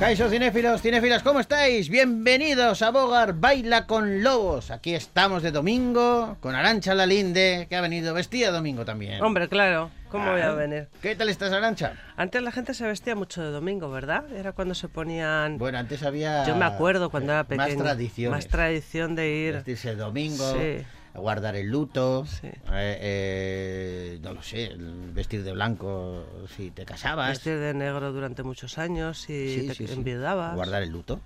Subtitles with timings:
[0.00, 1.90] Caixo cinéfilos, cinéfilas, ¿cómo estáis?
[1.90, 4.70] Bienvenidos a Bogar Baila con Lobos.
[4.70, 9.22] Aquí estamos de domingo con Arancha Lalinde, que ha venido vestida domingo también.
[9.22, 10.54] Hombre, claro, ¿cómo voy a Ah.
[10.54, 10.88] venir?
[11.02, 11.92] ¿Qué tal estás, Arancha?
[12.16, 14.24] Antes la gente se vestía mucho de domingo, ¿verdad?
[14.32, 15.58] Era cuando se ponían...
[15.58, 16.46] Bueno, antes había...
[16.46, 17.68] Yo me acuerdo cuando eh, era pequeño.
[17.68, 18.36] Más tradiciones.
[18.38, 19.54] Más tradición de ir...
[19.56, 20.82] Vestirse domingo, Sí.
[21.14, 22.46] Guardar el luto, Sí.
[22.46, 24.72] eh, eh, no lo sé,
[25.12, 26.24] vestir de blanco
[26.56, 27.30] si te casabas.
[27.30, 29.92] Vestir de negro durante muchos años y Sí, te sí, sí.
[29.94, 30.54] enviudabas.
[30.54, 31.20] Guardar el luto.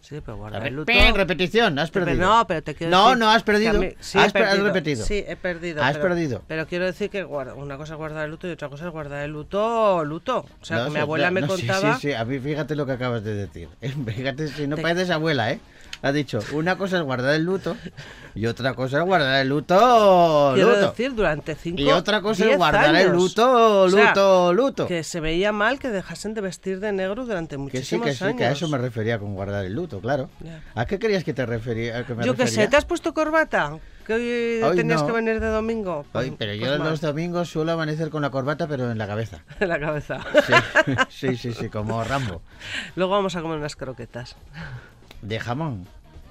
[0.00, 0.92] Sí, pero guardar el luto...
[1.14, 2.26] repetición, has Pero perdido.
[2.26, 3.80] No, pero te quiero No, decir no, has perdido.
[3.80, 4.66] mí- sí, has, he per- has perdido.
[4.66, 5.06] repetido.
[5.06, 5.82] Sí, he perdido.
[5.82, 6.42] Has pero- perdido.
[6.46, 8.92] Pero quiero decir que guarda- una cosa es guardar el luto y otra cosa es
[8.92, 10.44] guardar el luto, luto.
[10.60, 11.94] O sea, No, que mi sí, abuela no, me no, sí, contaba...
[11.94, 13.68] Sí, sí, a mí fíjate lo que acabas de decir.
[14.06, 15.60] Fíjate, si no Te- pareces abuela, ¿eh?
[16.02, 17.76] Ha dicho, una cosa es guardar el luto
[18.34, 20.90] y otra cosa es guardar el luto, Quiero luto.
[20.90, 23.12] decir, durante cinco Y otra cosa es 10 guardar el años.
[23.16, 24.86] luto, O sea, luto, luto.
[24.86, 28.14] Que se veía mal que dejasen de vestir de negro durante Que sí, muchísimos que
[28.14, 28.36] sí, años.
[28.36, 30.28] que a eso me refería con guardar el luto, claro.
[30.74, 32.04] ¿A qué querías que te refería?
[32.04, 32.68] Que me Yo qué sé?
[32.68, 33.78] ¿te has puesto corbata?
[34.06, 35.06] Que hoy Hoy tenías no.
[35.06, 36.04] que venir de domingo.
[36.12, 38.98] Pues- Ay, pero yo pues mal, los domingos suelo amanecer con la corbata, pero en
[38.98, 39.42] la cabeza.
[39.60, 40.18] en la cabeza.
[40.46, 40.52] Sí,
[41.08, 42.42] sí, sí, sí, como Rambo.
[42.96, 44.36] Luego vamos a comer unas croquetas.
[45.24, 45.86] De jamón.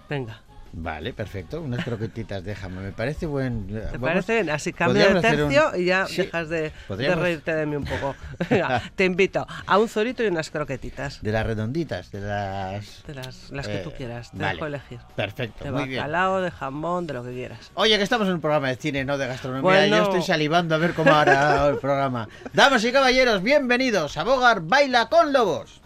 [0.09, 0.39] Venga.
[0.75, 1.61] Vale, perfecto.
[1.61, 2.83] Unas croquetitas de jamón.
[2.85, 3.67] Me parece buen.
[3.67, 4.49] ¿Te vamos- parece bien?
[4.49, 7.83] Así cambio de un- tercio y ya Sí, dejas de, de reírte de mí un
[7.85, 8.15] poco.
[8.49, 11.21] Venga, te invito a un zorito y unas croquetitas.
[11.21, 13.03] De las redonditas, de las.
[13.05, 14.31] De las, las que Eh, tú quieras.
[14.31, 14.53] Te vale.
[14.53, 14.99] dejo elegir.
[15.15, 15.99] Perfecto, De muy bien.
[16.01, 17.71] bacalao, de jamón, de lo que quieras.
[17.75, 19.61] Oye, que estamos en un programa de cine, no de gastronomía.
[19.61, 19.97] Bueno.
[19.97, 22.27] Yo estoy salivando a ver cómo hará el programa.
[22.51, 25.81] Damas y caballeros, bienvenidos a Bogar Baila con Lobos.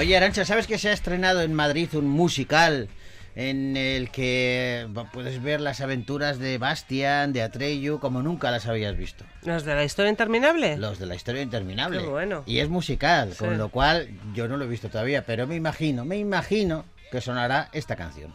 [0.00, 2.88] Oye, Arancha, ¿sabes que se ha estrenado en Madrid un musical
[3.36, 8.96] en el que puedes ver las aventuras de Bastian, de Atreyu, como nunca las habías
[8.96, 9.26] visto?
[9.42, 10.78] ¿Los de la historia interminable?
[10.78, 11.98] Los de la historia interminable.
[12.00, 12.44] Qué bueno.
[12.46, 13.40] Y es musical, Sí.
[13.44, 17.20] con lo cual yo no lo he visto todavía, pero me imagino, me imagino que
[17.20, 18.32] sonará esta canción.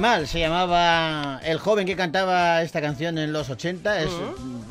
[0.00, 4.08] Limal se llamaba el joven que cantaba esta canción en los 80, es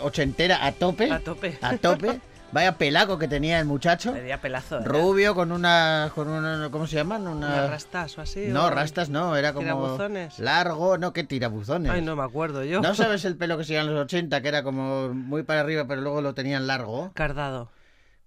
[0.02, 1.12] ochentera a tope.
[1.12, 1.56] A tope.
[1.62, 2.20] A tope.
[2.52, 4.12] Vaya pelaco que tenía el muchacho.
[4.14, 4.80] Tenía pelazo.
[4.80, 4.84] ¿eh?
[4.86, 7.28] Rubio con una con una ¿cómo se llaman?
[7.28, 8.48] Una ¿Unas rastas o así?
[8.48, 10.40] No, o- rastas no, era como ¿Tirabuzones?
[10.40, 11.92] largo, no, que tirabuzones.
[11.92, 12.82] Ay, no me acuerdo yo.
[12.82, 15.86] ¿No sabes el pelo que se en los 80 que era como muy para arriba,
[15.88, 17.12] pero luego lo tenían largo?
[17.14, 17.70] Cardado.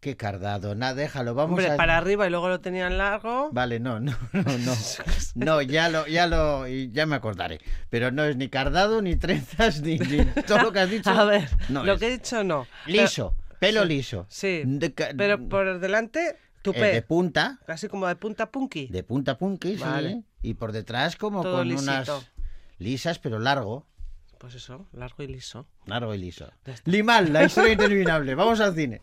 [0.03, 0.75] Qué cardado.
[0.75, 3.51] Nada, déjalo, vamos Hombre, a para arriba y luego lo tenían largo.
[3.53, 4.73] Vale, no, no, no, no.
[5.37, 7.61] No, ya lo, ya lo, ya me acordaré.
[7.89, 11.09] Pero no es ni cardado, ni trenzas, ni, ni todo lo que has dicho.
[11.09, 12.01] A ver, no lo es.
[12.01, 12.67] que he dicho no.
[12.87, 14.27] Liso, pelo liso.
[14.29, 16.87] Sí, De Pero por delante, eh, tupé.
[16.95, 18.89] de punta, Casi como de punta punky.
[18.89, 19.85] de punta punky, sí.
[19.85, 20.25] Vale.
[20.43, 21.93] Y por detrás como Todo con lisito.
[21.93, 22.27] unas
[22.79, 23.87] lisas, pero largo.
[24.39, 25.69] Pues eso, largo y liso.
[25.87, 26.51] Largo y liso.
[26.87, 28.35] Limal, la historia interminable.
[28.35, 29.01] Vamos al cine.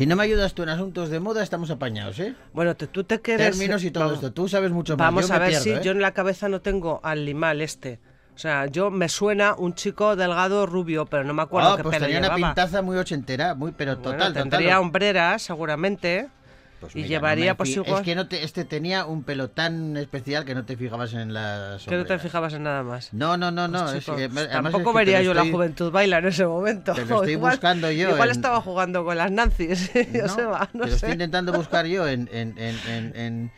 [0.00, 2.34] Si no me ayudas tú en asuntos de moda, estamos apañados, ¿eh?
[2.54, 3.50] Bueno, te- tú te quedas.
[3.50, 4.32] Términos y todo esto.
[4.32, 5.08] Tú sabes mucho más.
[5.08, 5.80] Vamos Yo a ver pierdo, si ¿eh?
[5.82, 8.00] yo en la cabeza no tengo al limal este.
[8.34, 11.82] O sea, yo me suena un chico delgado rubio, pero no me acuerdo Ah, qué
[11.82, 14.78] pues pelo tenía una pintaza muy ochentera, muy, pero Bueno, total, tendría total.
[14.80, 16.30] hombreras, seguramente.
[16.80, 19.22] Pues y mira, llevaría, no pues fi- igual- Es que no te- este tenía un
[19.22, 22.82] pelo tan especial que no te fijabas en las Que no te fijabas en nada
[22.82, 23.12] más.
[23.12, 23.84] No, no, no, no.
[23.84, 26.46] Pues, es que- pues, tampoco es que te vería yo la juventud baila en ese
[26.46, 26.92] momento.
[26.94, 30.66] Te lo estoy Igual- buscando yo Igual en- estaba jugando con las Nancy's, No, no
[30.72, 32.28] te lo estoy intentando buscar yo en...
[32.32, 33.52] En, en,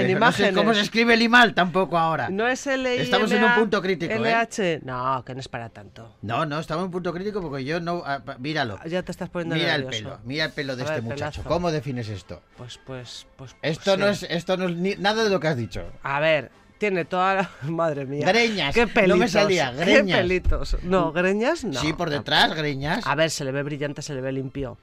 [0.00, 0.54] en, No sé imágenes.
[0.54, 2.28] cómo se escribe el imal tampoco ahora.
[2.30, 4.18] No es el Estamos en un punto crítico, ¿eh?
[4.18, 4.80] LH.
[4.84, 6.16] No, que no es para tanto.
[6.22, 8.02] No, no, estamos en un punto crítico porque yo no...
[8.06, 8.78] ah, míralo.
[8.86, 11.42] Ya te estás poniendo Mira el pelo, mira el pelo de A este ver, muchacho.
[11.42, 11.48] pelazo.
[11.48, 12.42] ¿Cómo defines esto?
[12.56, 13.56] Pues, pues, pues.
[13.62, 14.26] Esto pues no sí.
[14.26, 15.84] es, esto no es ni- nada de lo que has dicho.
[16.02, 17.50] A ver, tiene toda la.
[17.70, 18.26] Madre mía.
[18.26, 19.18] Greñas, Qué no pelitos.
[19.18, 20.18] me salía, Qué greñas.
[20.20, 20.76] pelitos.
[20.82, 21.80] No, greñas no.
[21.80, 23.04] sí, por detrás, greñas.
[23.06, 24.78] A ver, se le ve brillante, se le ve limpio.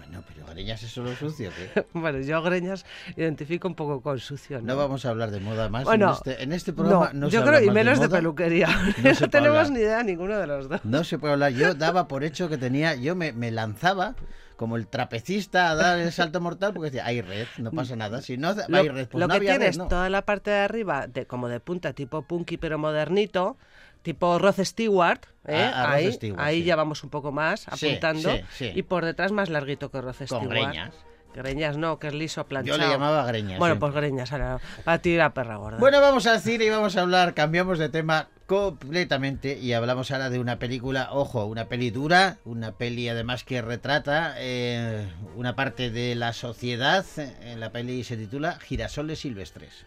[0.00, 1.50] Bueno, pero greñas es solo sucio.
[1.74, 1.84] ¿qué?
[1.92, 2.86] Bueno, yo greñas
[3.16, 4.58] identifico un poco con sucio.
[4.60, 7.10] No, No vamos a hablar de moda más Bueno, en, este, en este programa.
[7.12, 8.18] No, se yo creo, y menos de, moda.
[8.18, 8.68] peluquería.
[8.68, 9.70] No No, tenemos hablar.
[9.70, 10.84] ni idea ninguno de los dos.
[10.84, 11.52] No se puede hablar.
[11.52, 12.94] Yo daba por hecho que tenía.
[12.94, 14.14] Yo me, me lanzaba
[14.56, 18.20] como el trapecista a dar el salto mortal porque decía, hay red, no pasa nada.
[18.20, 19.88] Si no hay red, pues lo no que había tienes red, no.
[19.88, 23.56] toda la parte de arriba, de, como de punta, tipo punky pero modernito,
[24.02, 25.70] tipo Rod Stewart, ¿eh?
[25.72, 26.64] Ah, a Rod ahí, Stewart, ahí sí.
[26.64, 28.30] ya vamos un poco más apuntando.
[28.36, 28.72] sí, sí.
[28.74, 30.48] Y por detrás más larguito que Rod Stewart.
[30.48, 30.94] greñas.
[31.32, 32.78] Greñas no, que es liso, Yo planchado.
[32.78, 33.58] le llamaba greñas.
[33.60, 35.78] Bueno, pues greñas, ahora, para ti la perra gorda.
[35.78, 40.28] Bueno, vamos al cine y vamos a hablar, cambiamos de tema completamente y hablamos ahora
[40.28, 45.90] de una película, ojo, una peli dura, una peli además que retrata eh, una parte
[45.90, 47.04] de la sociedad.
[47.16, 49.86] eh, la peli se titula Girasoles Silvestres.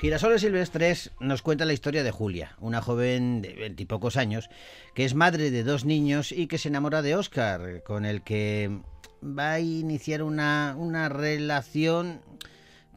[0.00, 4.48] Girasoles Silvestres nos cuenta la historia de Julia, una joven de veintipocos años
[4.94, 8.80] que es madre de dos niños y que se enamora de Oscar, con el que
[9.22, 12.22] va a iniciar una, una relación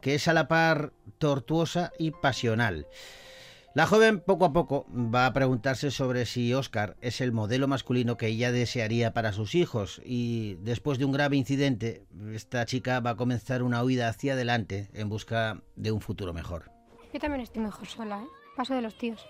[0.00, 2.86] que es a la par tortuosa y pasional.
[3.74, 8.16] La joven poco a poco va a preguntarse sobre si Oscar es el modelo masculino
[8.16, 13.10] que ella desearía para sus hijos y después de un grave incidente, esta chica va
[13.10, 16.73] a comenzar una huida hacia adelante en busca de un futuro mejor.
[17.14, 18.26] Yo también estoy mejor sola, ¿eh?
[18.56, 19.24] Paso de los tíos.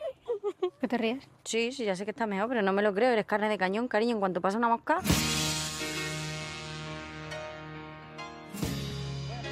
[0.80, 1.22] ¿Qué te ríes?
[1.44, 3.10] Sí, sí, ya sé que está mejor, pero no me lo creo.
[3.10, 4.12] Eres carne de cañón, cariño.
[4.12, 5.00] En cuanto pasa una mosca.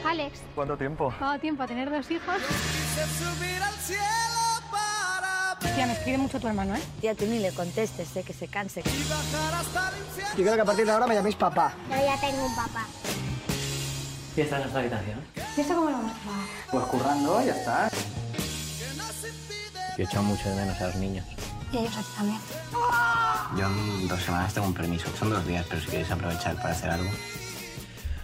[0.07, 1.13] Alex, ¿Cuánto tiempo?
[1.19, 2.37] ¿cuánto tiempo a tener dos hijos?
[5.75, 6.81] Tía, me escribe mucho tu hermano, ¿eh?
[7.03, 8.83] Tía, tú ni le contestes, sé que se canse.
[8.83, 11.75] Yo quiero que a partir de ahora me llaméis papá.
[11.91, 12.87] Yo ya tengo un papá.
[14.35, 15.21] ¿Y esta es nuestra habitación?
[15.55, 16.47] ¿Y esto cómo lo vamos a pagar?
[16.71, 17.91] Pues currando, ya está.
[19.97, 21.25] Yo he echado mucho de menos a los niños.
[21.73, 22.39] Y ellos a ti también.
[23.59, 25.09] Yo en dos semanas tengo un permiso.
[25.19, 27.11] Son dos días, pero si queréis aprovechar para hacer algo.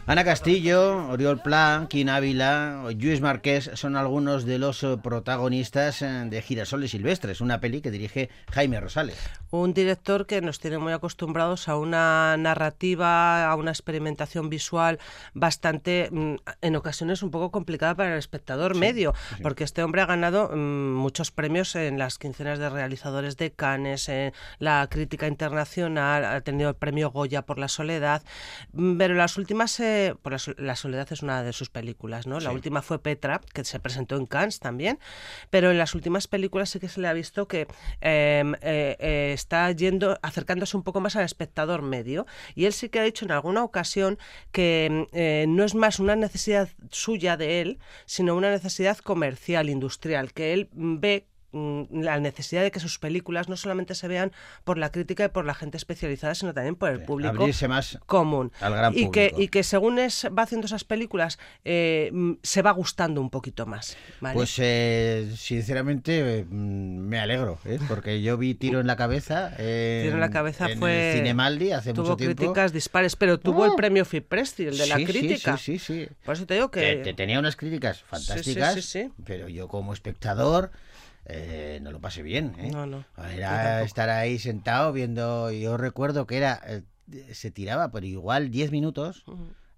[0.08, 6.00] Ana Castillo, Oriol Pla, Quim Ávila o Lluís Marqués son algunos de los eh, protagonistas
[6.00, 9.18] eh, de Girasoles Silvestres, una peli que dirige Jaime Rosales.
[9.50, 14.98] Un director que nos tiene muy acostumbrados a una narrativa, a una experimentación visual
[15.34, 19.12] bastante, mm, en ocasiones un poco complicada para el espectador medio,
[19.42, 24.08] porque este hombre ha ganado mm, muchos premios en las quincenas de realizadores de Cannes,
[24.08, 28.22] en la crítica internacional, ha tenido el premio Goya por La Soledad,
[28.72, 31.52] mm, pero en las últimas eh, de, por la, so- La soledad es una de
[31.52, 32.40] sus películas, ¿no?
[32.40, 32.54] La Sí.
[32.54, 34.98] última fue Petra, que se presentó en Cannes también,
[35.50, 37.62] pero en las últimas películas sí que se le ha visto que
[38.00, 42.88] eh, eh, eh, está yendo, acercándose un poco más al espectador medio, y él sí
[42.88, 44.18] que ha dicho en alguna ocasión
[44.52, 50.32] que eh, no es más una necesidad suya de él, sino una necesidad comercial, industrial,
[50.32, 54.32] que él mm, ve la necesidad de que sus películas no solamente se vean
[54.64, 57.98] por la crítica y por la gente especializada, sino también por el público Abrirse más
[58.06, 58.52] común.
[58.60, 59.40] al gran y, que, público.
[59.42, 63.64] y que según es, va haciendo esas películas, eh, mm, se va gustando un poquito
[63.66, 63.96] más.
[64.20, 64.34] ¿vale?
[64.34, 67.78] Pues eh, sinceramente eh, mm, me alegro, ¿eh?
[67.88, 69.52] porque yo vi Tiro en la cabeza.
[69.58, 71.12] en- Tiro en la cabeza en fue.
[71.12, 72.36] el Cinemaldi hace tuvo mucho tiempo.
[72.36, 73.76] críticas dispares, pero tuvo el Oh.
[73.76, 75.56] premio Fipresti, el de la Sí, sí, crítica.
[75.56, 76.08] Sí, sí, sí.
[76.24, 76.80] Por eso te digo que.
[76.80, 79.10] Te- te tenía unas críticas fantásticas, sí, sí.
[79.24, 80.70] pero yo como espectador
[81.28, 82.54] eh, no lo pasé bien.
[82.58, 82.70] ¿eh?
[82.70, 86.82] No, no, Era estar ahí sentado viendo, yo recuerdo que era, eh,
[87.32, 89.24] se tiraba por igual 10 minutos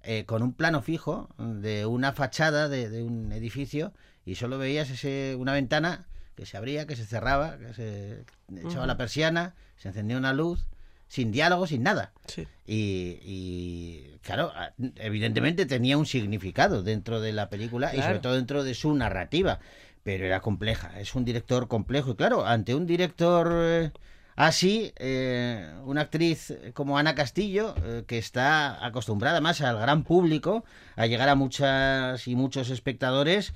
[0.02, 3.92] eh, con un plano fijo de una fachada de, de un edificio
[4.24, 8.24] y solo veías ese, una ventana que se abría, que se cerraba, que se
[8.64, 10.66] echaba la persiana, se encendía una luz,
[11.08, 12.12] sin diálogo, sin nada.
[12.26, 12.46] Sí.
[12.64, 14.52] Y, y, claro,
[14.96, 19.58] evidentemente tenía un significado dentro de la película y sobre todo dentro de su narrativa,
[20.02, 23.90] pero era compleja, es un director complejo y claro, ante un director eh,
[24.36, 30.64] así, eh, una actriz como Ana Castillo, eh, que está acostumbrada más al gran público,
[30.96, 33.52] a llegar a muchas y muchos espectadores,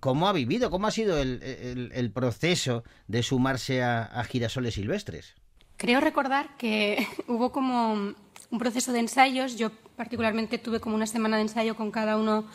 [0.00, 0.70] ¿cómo ha vivido?
[0.70, 5.34] ¿Cómo ha sido el, el- el proceso de sumarse a, a Girasoles Silvestres?
[5.78, 9.56] Creo recordar que hubo como un proceso de ensayos.
[9.56, 12.46] Yo particularmente tuve como una semana de ensayo con cada uno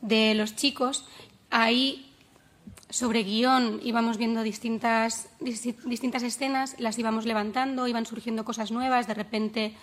[0.00, 1.06] de los chicos.
[1.50, 2.07] Ahí,
[2.90, 9.06] sobre guion, íbamos viendo distintas, dis- distintas escenas, las íbamos levantando, iban surgiendo cosas nuevas.
[9.06, 9.74] De repente,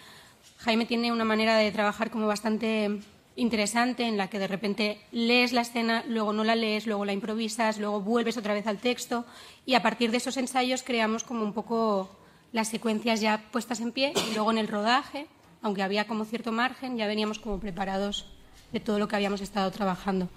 [0.57, 2.99] Jaime tiene una manera de trabajar como bastante
[3.35, 7.13] interesante en la que de repente lees la escena, luego no la lees, luego la
[7.13, 9.25] improvisas, luego vuelves otra vez al texto
[9.65, 12.09] y a partir de esos ensayos creamos como un poco
[12.53, 15.27] las secuencias ya puestas en pie y luego en el rodaje,
[15.61, 18.25] aunque había como cierto margen, ya veníamos como preparados
[18.71, 20.29] de todo lo que habíamos estado trabajando.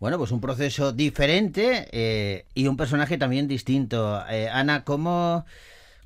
[0.00, 4.22] Bueno, pues un proceso diferente eh, y un personaje también distinto.
[4.30, 5.44] Eh, Ana, ¿cómo,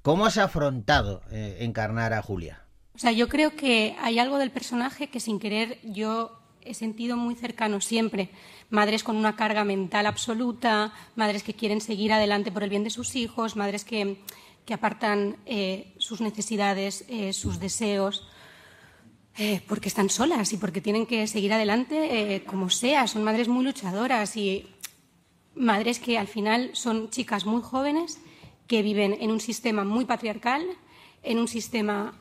[0.00, 2.64] ¿cómo has afrontado eh, encarnar a Julia?
[2.94, 7.18] O sea, yo creo que hay algo del personaje que sin querer yo he sentido
[7.18, 8.30] muy cercano siempre.
[8.70, 12.90] Madres con una carga mental absoluta, madres que quieren seguir adelante por el bien de
[12.90, 14.22] sus hijos, madres que,
[14.64, 15.36] que apartan
[15.98, 18.28] sus necesidades, sus deseos,
[19.38, 23.06] eh, porque están solas y porque tienen que seguir adelante eh, como sea.
[23.06, 24.66] Son madres muy luchadoras y
[25.54, 28.18] madres que al final son chicas muy jóvenes
[28.66, 30.64] que viven en un sistema muy patriarcal,
[31.22, 32.14] en un sistema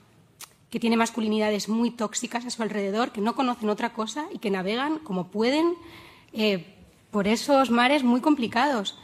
[0.69, 4.49] que tiene masculinidades muy tóxicas a su alrededor, que no conocen otra cosa y que
[4.49, 5.73] navegan como pueden
[6.33, 6.75] eh,
[7.11, 8.97] por esos mares muy complicados.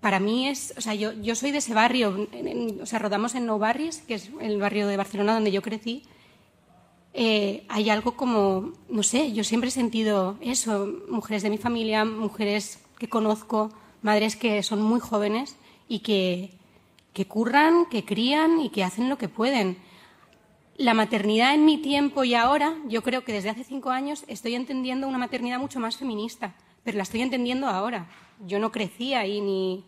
[0.00, 3.34] Para mí es, o sea, yo, yo soy de ese barrio, en- o sea, rodamos
[3.34, 6.04] en Nou Barris, que es el barrio de Barcelona donde yo crecí.
[7.12, 12.04] Eh, hay algo como, no sé, yo siempre he sentido eso, mujeres de mi familia,
[12.04, 15.56] mujeres que conozco, madres que son muy jóvenes
[15.88, 16.52] y que,
[17.12, 19.76] que curran, que crían y que hacen lo que pueden.
[20.76, 24.54] La maternidad en mi tiempo y ahora, yo creo que desde hace cinco años estoy
[24.54, 28.08] entendiendo una maternidad mucho más feminista, pero la estoy entendiendo ahora.
[28.46, 29.84] Yo no crecí ahí ni...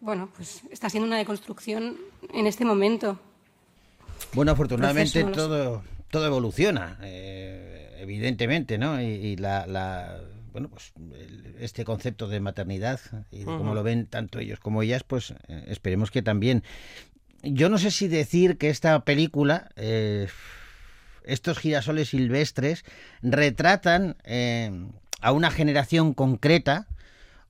[0.00, 1.96] Bueno, pues está siendo una deconstrucción
[2.30, 3.18] en este momento.
[4.32, 9.00] Bueno, afortunadamente todo, todo evoluciona, eh, evidentemente, ¿no?
[9.00, 10.20] Y, y la, la-
[10.52, 14.82] bueno, pues el- este concepto de maternidad y de cómo lo ven tanto ellos como
[14.82, 16.62] ellas, pues eh, esperemos que también.
[17.42, 20.28] Yo no sé si decir que esta película, eh,
[21.24, 22.84] estos girasoles silvestres,
[23.22, 24.70] retratan eh,
[25.20, 26.86] a una generación concreta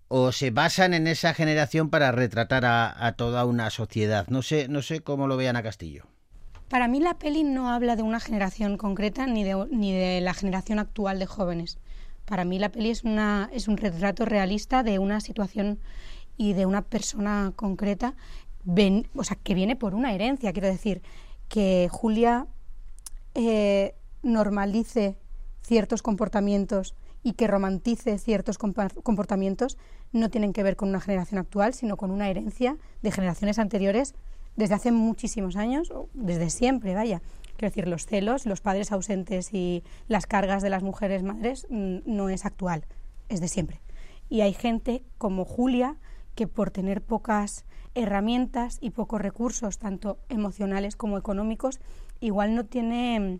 [0.08, 4.26] o se basan en esa generación para retratar a, a toda una sociedad.
[4.28, 6.06] No sé, no sé cómo lo vean a Castillo.
[6.68, 10.34] Para mí la peli no habla de una generación concreta ni de, ni de la
[10.34, 11.78] generación actual de jóvenes.
[12.24, 15.78] Para mí la peli es, una, es un retrato realista de una situación
[16.36, 18.14] y de una persona concreta,
[18.64, 20.52] ven- o sea, que viene por una herencia.
[20.52, 21.02] Quiero decir,
[21.48, 22.46] que Julia
[23.34, 25.16] eh, normalice
[25.62, 29.78] ciertos comportamientos y que romantice ciertos comportamientos
[30.12, 34.14] no tienen que ver con una generación actual, sino con una herencia de generaciones anteriores
[34.56, 37.22] desde hace muchísimos años, desde siempre, vaya.
[37.56, 41.98] Quiero decir, los celos, los padres ausentes y las cargas de las mujeres madres mm,
[42.06, 42.84] no es actual,
[43.28, 43.80] es de siempre.
[44.28, 45.96] Y hay gente como Julia
[46.34, 51.80] que por tener pocas herramientas y pocos recursos, tanto emocionales como económicos,
[52.20, 53.38] igual no tiene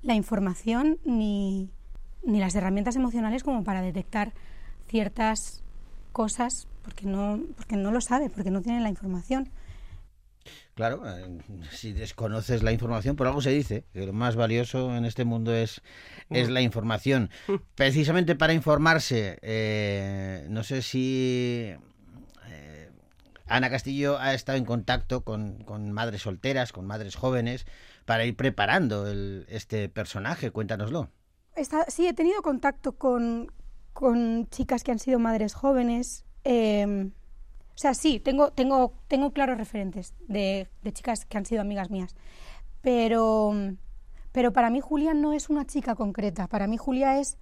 [0.00, 1.70] la información ni,
[2.24, 4.32] ni las herramientas emocionales como para detectar
[4.88, 5.62] ciertas
[6.12, 9.48] cosas porque no, porque no lo sabe, porque no tiene la información.
[10.74, 11.38] Claro, eh,
[11.70, 15.54] si desconoces la información, por algo se dice que lo más valioso en este mundo
[15.54, 15.82] es,
[16.30, 17.30] es la información.
[17.74, 21.74] Precisamente para informarse, eh, no sé si
[22.48, 22.90] eh,
[23.46, 27.66] Ana Castillo ha estado en contacto con, con madres solteras, con madres jóvenes,
[28.04, 30.50] para ir preparando el- este personaje.
[30.50, 31.10] Cuéntanoslo.
[31.88, 33.52] Sí, he tenido contacto con,
[33.92, 36.24] con chicas que han sido madres jóvenes.
[36.44, 37.10] eh,
[37.74, 41.90] o sea, sí, tengo, tengo, tengo claros referentes de, de chicas que han sido amigas
[41.90, 42.14] mías.
[42.82, 43.52] Pero,
[44.32, 46.48] pero para mí Julia no es una chica concreta.
[46.48, 47.38] Para mí Julia es...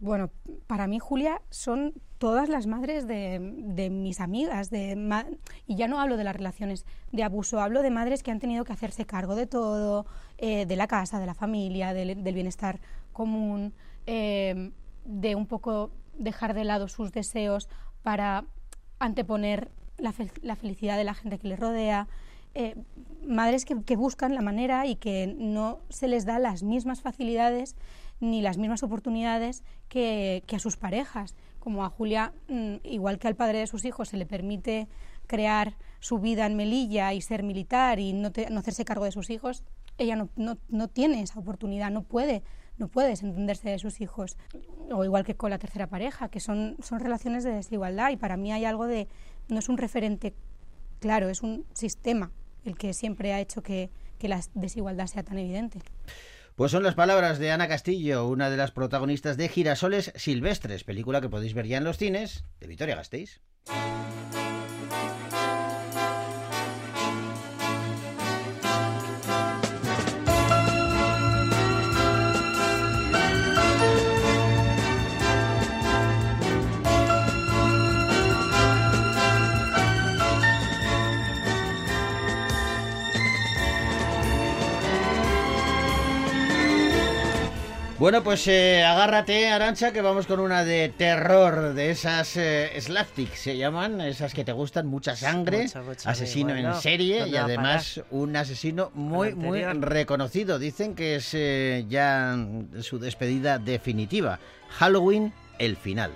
[0.00, 0.30] Bueno,
[0.68, 5.26] para mí Julia son todas las madres de, de mis amigas, de ma-
[5.66, 8.64] y ya no hablo de las relaciones de abuso, hablo de madres que han tenido
[8.64, 12.78] que hacerse cargo de todo, eh, de la casa, de la familia, del, bienestar
[13.12, 13.74] común,
[14.06, 14.70] eh,
[15.04, 17.68] de un poco dejar de lado sus deseos
[18.02, 18.44] para
[18.98, 22.06] anteponer la, la felicidad de la gente que les rodea.
[22.54, 22.74] eh,
[23.26, 27.76] madres que, que buscan la manera y que no se les da las mismas facilidades
[28.20, 31.34] ni las mismas oportunidades que, que a sus parejas.
[31.60, 34.88] Como a Julia, mm, igual que al padre de sus hijos, se le permite
[35.26, 39.12] crear su vida en Melilla y ser militar y no, te- no hacerse cargo de
[39.12, 39.62] sus hijos,
[39.98, 42.42] ella no, no, no tiene esa oportunidad, no puede,
[42.78, 44.36] no puede desentenderse de sus hijos.
[44.90, 48.36] O igual que con la tercera pareja, que son, son relaciones de desigualdad y para
[48.36, 49.08] mí hay algo de,
[49.48, 50.34] no es un referente
[51.00, 52.32] claro, es un sistema
[52.64, 55.80] el que siempre ha hecho que, que la desigualdad sea tan evidente.
[56.56, 61.20] Pues son las palabras de Ana Castillo, una de las protagonistas de Girasoles Silvestres, película
[61.20, 63.40] que podéis ver ya en los cines de Vitoria Gasteiz.
[88.08, 93.34] Bueno, pues eh, agárrate, Arancha, que vamos con una de terror, de esas eh, slapstick,
[93.34, 95.66] se llaman, esas que te gustan, mucha sangre,
[96.06, 96.74] asesino bueno.
[96.74, 100.58] en serie ¿Dónde y además un asesino muy, muy reconocido.
[100.58, 102.34] Dicen que es eh, ya
[102.80, 104.40] su despedida definitiva.
[104.70, 106.10] Halloween, el final.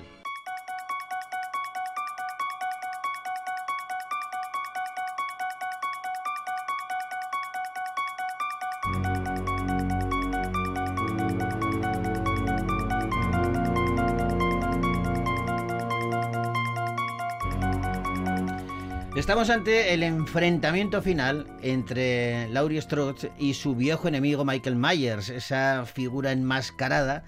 [19.42, 25.85] Estamos ante el enfrentamiento final entre Laurie Strode y su viejo enemigo Michael Myers, esa
[25.85, 27.24] figura enmascarada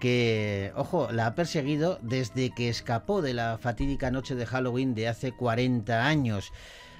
[0.00, 5.08] que, ojo, la ha perseguido desde que escapó de la fatídica noche de Halloween de
[5.08, 6.52] hace 40 años.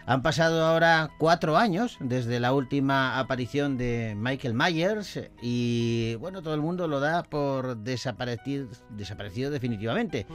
[0.05, 6.55] Han pasado ahora cuatro años desde la última aparición de Michael Myers y, bueno, todo
[6.55, 10.27] el mundo lo da por desaparecido, desaparecido definitivamente.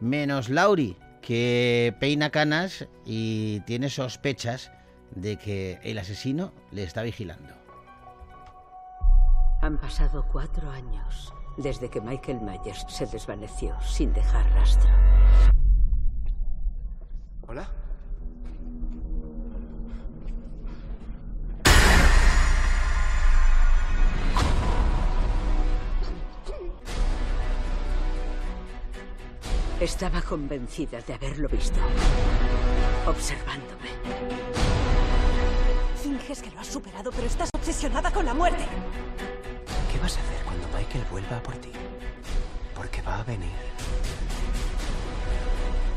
[0.00, 0.96] Menos Laurie,
[1.26, 4.70] que peina canas y tiene sospechas
[5.10, 7.52] de que el asesino le está vigilando.
[9.60, 14.88] Han pasado cuatro años desde que Michael Myers se desvaneció sin dejar rastro.
[17.48, 17.68] Hola.
[29.80, 31.78] Estaba convencida de haberlo visto,
[33.06, 33.90] observándome.
[36.02, 38.64] Finges que lo has superado, pero estás obsesionada con la muerte.
[39.92, 41.72] ¿Qué vas a hacer cuando Michael vuelva por ti?
[42.74, 43.50] Porque va a venir.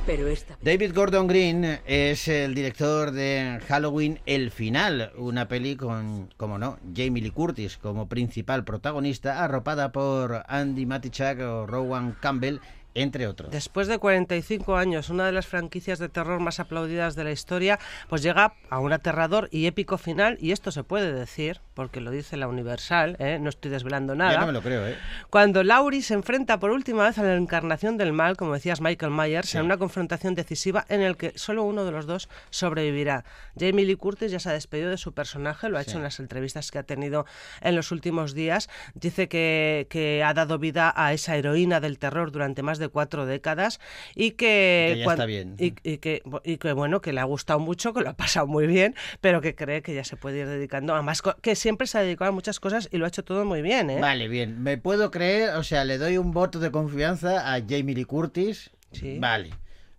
[0.06, 6.34] Pero esta David Gordon Green es el director de Halloween El Final, una peli con,
[6.36, 12.60] como no, Jamie Lee Curtis como principal protagonista, arropada por Andy Matichak o Rowan Campbell,
[12.96, 13.52] entre otros.
[13.52, 17.80] Después de 45 años, una de las franquicias de terror más aplaudidas de la historia,
[18.10, 22.12] pues llega a un aterrador y épico final, y esto se puede decir, porque lo
[22.12, 23.38] dice la Universal, ¿eh?
[23.40, 24.34] no estoy desvelando nada.
[24.34, 24.98] Ya no me lo creo, ¿eh?
[25.30, 29.12] Cuando Laurie se enfrenta por última vez a la encarnación del mal, como decías Michael
[29.12, 29.58] Myers, Sí.
[29.58, 33.24] en una confrontación decisiva en el que solo uno de los dos sobrevivirá.
[33.58, 35.92] Jamie Lee Curtis ya se ha despedido de su personaje, lo ha Sí.
[35.92, 37.26] hecho en las entrevistas que ha tenido
[37.62, 38.70] en los últimos días.
[38.94, 42.92] Dice que, que ha dado vida a esa heroína del terror durante más de de
[42.92, 43.80] cuatro décadas
[44.16, 44.92] y que...
[44.96, 45.56] Que ya está bien.
[45.60, 48.48] Y, y que, y que, bueno, que le ha gustado mucho, que lo ha pasado
[48.48, 51.88] muy bien, pero que cree que ya se puede ir dedicando a más que siempre
[51.88, 54.00] se ha dedicado a muchas cosas y lo ha hecho todo muy bien, ¿eh?
[54.02, 54.62] Vale, bien.
[54.62, 58.72] Me puedo creer, o sea, le doy un voto de confianza a Jamie Lee Curtis.
[58.92, 59.20] Sí.
[59.20, 59.52] Vale.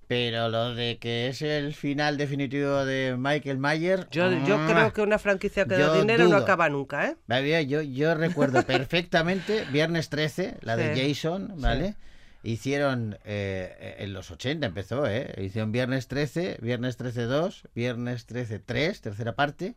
[0.08, 4.08] Pero lo de que es el final definitivo de Michael Myers.
[4.10, 4.66] Yo, yo ¡mua!
[4.74, 6.38] creo que una franquicia que da dinero no dudo.
[6.38, 7.66] acaba nunca, ¿eh?
[7.68, 11.14] Yo, yo recuerdo perfectamente Viernes 13, la de Sí.
[11.14, 11.94] Jason, ¿vale?
[12.42, 15.34] Hicieron eh, en los 80 empezó, ¿eh?
[15.38, 19.74] Hicieron Viernes 13, Viernes 13 2, Viernes 13 3, tercera parte,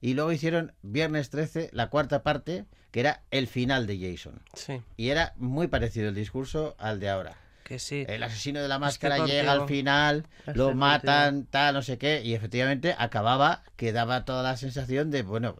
[0.00, 4.40] y luego hicieron Viernes 13, la cuarta parte, que era el final de Jason.
[4.54, 7.36] Sí, Y era muy parecido el discurso al de ahora.
[7.64, 8.06] que sí.
[8.08, 12.32] El asesino de la máscara llega al final, lo matan, tal, no sé qué, y
[12.32, 15.56] efectivamente acababa que daba toda la sensación de, bueno,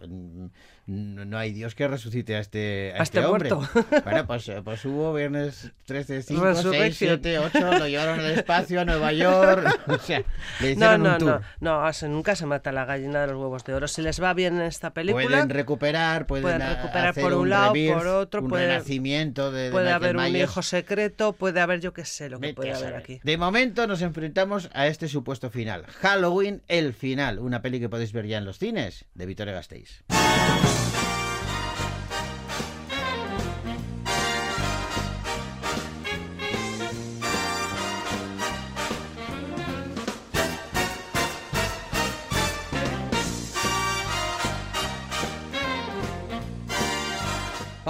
[0.88, 3.54] no no hay Dios que resucite a este, a A este este hombre.
[3.54, 3.68] muerto.
[4.04, 7.20] Bueno, pues, eh, pues hubo viernes 13, 5, 6, Resurrección.
[7.22, 10.22] 7, 8, lo llevaron al espacio a Nueva York, o sea,
[10.60, 11.40] le No, hicieron no, un tour.
[11.60, 13.86] no, no, o sea, nunca se mata la gallina de los huevos de oro.
[13.86, 17.50] Si les va bien en esta película, Pueden recuperar, pueden, pueden recuperar hacer por un
[17.50, 21.34] lado, rebirth, por otro, un puede- renacimiento de, de puede Michael haber un hijo secreto,
[21.34, 23.20] puede haber yo qué sé lo que Vete puede haber aquí.
[23.22, 25.84] De momento nos enfrentamos a este supuesto final.
[26.00, 27.38] Halloween, el final.
[27.40, 30.02] Una peli que podéis ver ya en los cines de Vitoria Gasteiz.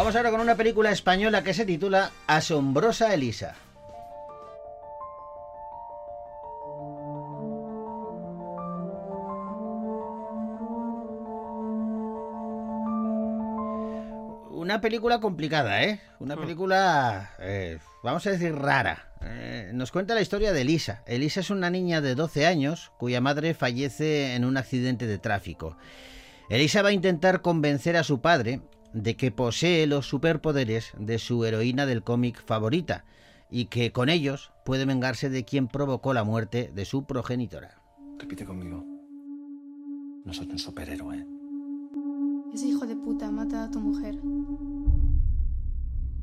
[0.09, 3.55] Vamos ahora con una película española que se titula Asombrosa Elisa.
[14.51, 16.01] Una película complicada, ¿eh?
[16.21, 19.12] Una película, eh, vamos a decir, rara.
[19.21, 21.03] Eh, nos cuenta la historia de Elisa.
[21.05, 25.77] Elisa es una niña de 12 años cuya madre fallece en un accidente de tráfico.
[26.49, 31.44] Elisa va a intentar convencer a su padre de que posee los superpoderes de su
[31.44, 33.05] heroína del cómic favorita
[33.51, 37.83] y que con ellos puede vengarse de quien provocó la muerte de su progenitora.
[38.18, 38.85] Repite conmigo.
[40.24, 41.27] No soy un superhéroe.
[42.53, 44.18] Ese hijo de puta ha matado a tu mujer.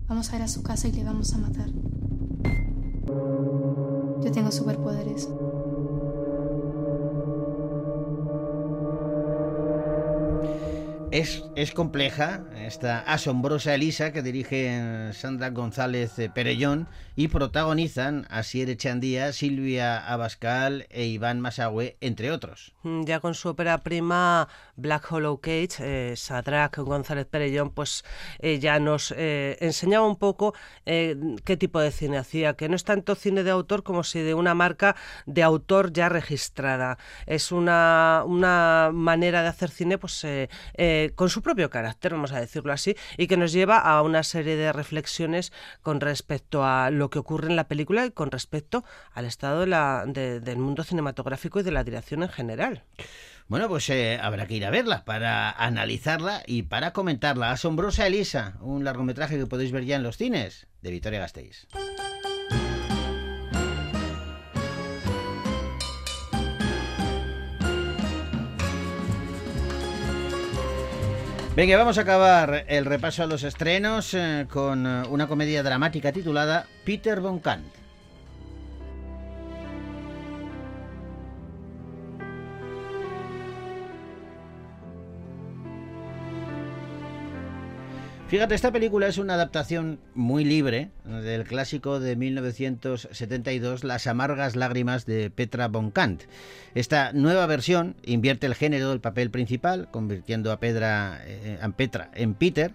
[0.08, 1.70] Vamos a ir a su casa y le vamos a matar.
[4.24, 5.30] Yo tengo superpoderes.
[11.12, 18.70] Es, es compleja esta asombrosa Elisa que dirige Sandra González eh, Perellón y protagonizan Asier
[18.70, 22.74] Echandía, Silvia Abascal e Iván Masagüe, entre otros.
[22.84, 28.04] Mm, Ya con su ópera prima Black Hollow Cage, eh, Sadrach González Perellón, pues
[28.40, 30.54] eh, ya nos eh, enseñaba un poco
[30.86, 31.16] eh,
[31.46, 34.34] qué tipo de cine hacía, que no es tanto cine de autor como si de
[34.34, 36.98] una marca de autor ya registrada.
[37.26, 40.26] Es una, una manera de hacer cine pues
[41.04, 44.24] eh, con su propio carácter, vamos a decirlo así, y que nos lleva a una
[44.24, 48.84] serie de reflexiones con respecto a lo que ocurre en la película y con respecto
[49.14, 52.84] al estado de la- de- del mundo cinematográfico y de la dirección en general.
[53.48, 57.52] Bueno, pues eh, habrá que ir a verla para analizarla y para comentarla.
[57.52, 61.68] Asombrosa Elisa, un largometraje que podéis ver ya en los cines de Vitoria Gasteiz.
[71.56, 76.12] Venga, vamos a acabar el repaso a los estrenos eh, con eh, una comedia dramática
[76.12, 77.85] titulada Peter von Kant.
[88.36, 95.06] Fíjate, esta película es una adaptación muy libre del clásico de 1972, Las amargas lágrimas
[95.06, 96.24] de Petra von Kant.
[96.74, 102.12] Esta nueva versión invierte el género del papel principal, convirtiendo a, Pedra, eh, a Petra
[102.14, 102.74] en Peter.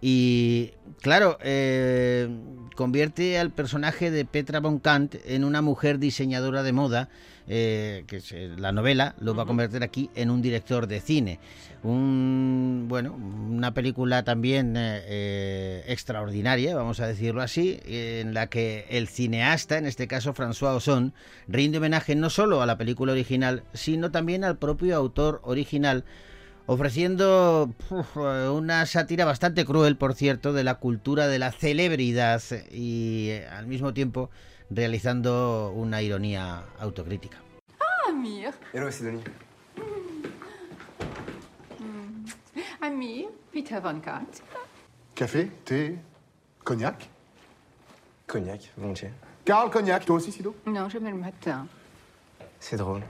[0.00, 2.28] Y claro, eh,
[2.74, 7.10] convierte al personaje de Petra von Kant en una mujer diseñadora de moda,
[7.46, 11.00] eh, que es eh, la novela, lo va a convertir aquí en un director de
[11.00, 11.40] cine.
[11.82, 19.08] Un, bueno, una película también eh, extraordinaria, vamos a decirlo así, en la que el
[19.08, 21.12] cineasta, en este caso François Ozon,
[21.48, 26.04] rinde homenaje no solo a la película original, sino también al propio autor original,
[26.70, 33.30] ofreciendo uf, una sátira bastante cruel, por cierto, de la cultura de la celebridad y
[33.30, 34.30] eh, al mismo tiempo
[34.70, 37.38] realizando una ironía autocrítica.
[37.80, 38.52] Ah, Amir.
[38.92, 39.24] Sidonie.
[42.80, 44.28] Amir, Peter von Kant.
[45.14, 45.98] Café, thé,
[46.62, 47.08] cognac
[48.28, 49.12] Cognac, volontiers.
[49.44, 51.66] Carl Cognac, toi aussi, Sido Non, jamais le matin.
[52.60, 53.02] C'est drôle.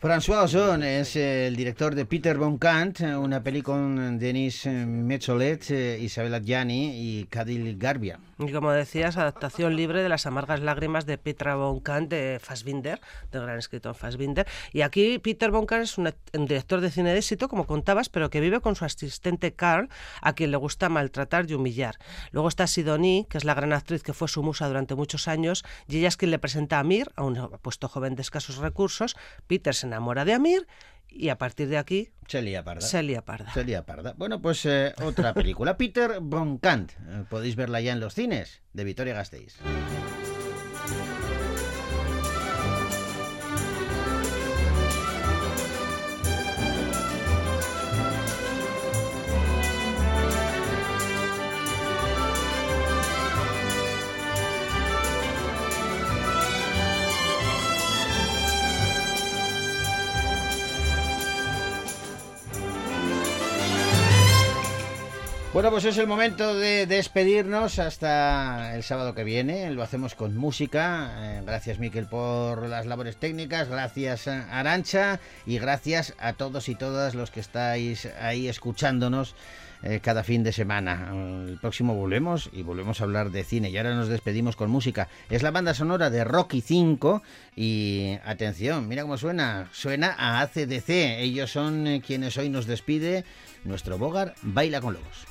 [0.00, 5.98] François Ozon es el director de Peter von Kant, una peli con Denis Metzolet, eh,
[6.00, 8.20] Isabel Adjani y Kadil Garbia.
[8.38, 13.00] Y como decías, adaptación libre de las amargas lágrimas de Petra von Kant de Fassbinder,
[13.32, 14.46] del gran escritor Fassbinder.
[14.72, 16.14] Y aquí Peter von Kant es un,
[16.46, 19.88] director de cine de éxito, como contabas, pero que vive con su asistente Carl,
[20.22, 21.98] a quien le gusta maltratar y humillar.
[22.30, 25.64] Luego está Sidonie, que es la gran actriz que fue su musa durante muchos años,
[25.88, 29.16] y ella es quien le presenta a Amir, a un apuesto joven de escasos recursos.
[29.48, 30.66] Peter enamora de Amir
[31.08, 32.80] y a partir de aquí Se lía parda.
[32.86, 33.52] se lía parda.
[33.52, 34.14] Se lía parda.
[34.16, 35.76] Bueno, pues eh, otra película.
[35.78, 36.92] Peter von Kant.
[36.92, 39.56] Eh, podéis verla ya en los cines de Vitoria Gasteiz.
[65.58, 69.68] Bueno, pues es el momento de despedirnos hasta el sábado que viene.
[69.72, 71.10] Lo hacemos con música.
[71.18, 73.68] Eh, gracias, Miquel, por las labores técnicas.
[73.68, 75.18] Gracias, a Arancha.
[75.46, 79.34] Y gracias a todos y todas los que estáis ahí escuchándonos
[79.82, 81.10] eh, cada fin de semana.
[81.48, 83.68] El próximo volvemos y volvemos a hablar de cine.
[83.70, 85.08] Y ahora nos despedimos con música.
[85.28, 87.20] Es la banda sonora de Rocky 5.
[87.56, 89.68] Y atención, mira cómo suena.
[89.72, 91.18] Suena a ACDC.
[91.18, 93.24] Ellos son eh, quienes hoy nos despide.
[93.64, 95.26] Nuestro Bogar baila con lobos.